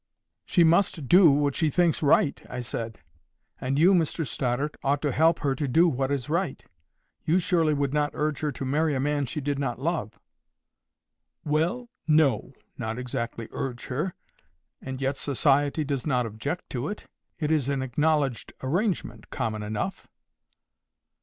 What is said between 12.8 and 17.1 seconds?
exactly urge her. And yet society does not object to it.